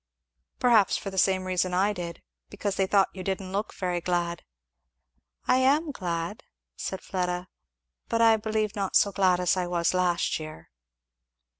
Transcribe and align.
"Perhaps 0.57 0.97
for 0.97 1.11
the 1.11 1.19
same 1.19 1.43
reason 1.45 1.75
I 1.75 1.93
did 1.93 2.23
because 2.49 2.75
they 2.75 2.87
thought 2.87 3.09
you 3.13 3.21
didn't 3.21 3.51
look 3.51 3.71
very 3.71 4.01
glad." 4.01 4.43
"I 5.47 5.57
am 5.57 5.91
glad" 5.91 6.41
said 6.75 7.01
Fleda, 7.03 7.49
"but 8.09 8.19
I 8.19 8.37
believe 8.37 8.75
not 8.75 8.95
so 8.95 9.11
glad 9.11 9.39
as 9.39 9.55
I 9.55 9.67
was 9.67 9.93
last 9.93 10.39
year." 10.39 10.71